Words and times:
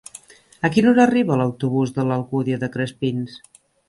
A 0.69 0.69
quina 0.75 0.89
hora 0.93 1.03
arriba 1.03 1.37
l'autobús 1.41 1.93
de 1.97 2.05
l'Alcúdia 2.13 2.59
de 2.65 2.71
Crespins? 2.77 3.37